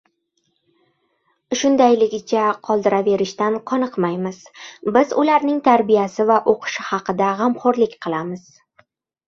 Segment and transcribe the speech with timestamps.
[1.59, 4.41] shundayligicha qoldiraverishdan qoniqmaymiz,—
[4.97, 8.53] biz ularning tarbiyasi va o‘qishi haqida gamxo‘rlik qilamiz